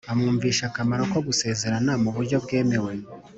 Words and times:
amwumvisha 0.11 0.63
akamaro 0.67 1.03
ko 1.13 1.17
gusezerana 1.27 1.91
mu 2.03 2.09
buryo 2.15 2.37
bwemewe 2.43 2.93